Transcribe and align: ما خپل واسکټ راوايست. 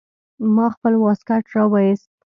ما 0.55 0.65
خپل 0.75 0.93
واسکټ 1.03 1.43
راوايست. 1.57 2.09